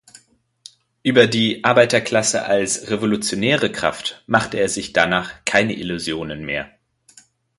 Über 1.03 1.27
die 1.27 1.63
Arbeiterklasse 1.63 2.43
als 2.45 2.89
revolutionäre 2.89 3.71
Kraft 3.71 4.23
machte 4.25 4.57
er 4.57 4.67
sich 4.67 4.93
danach 4.93 5.45
keine 5.45 5.75
Illusionen 5.75 6.43
mehr. 6.43 6.71